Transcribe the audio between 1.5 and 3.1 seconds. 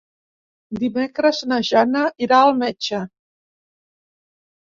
na Jana irà al metge.